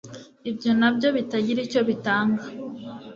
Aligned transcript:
ibyo 0.49 0.71
nabyo 0.79 1.07
bitagira 1.15 1.59
icyo 1.67 1.81
bitanga, 1.89 2.43